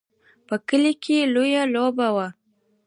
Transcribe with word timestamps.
په 0.47 0.55
کلي 0.67 0.93
کې 1.03 1.17
لویه 1.33 1.63
لوبه 1.75 2.07
وه. 2.15 2.27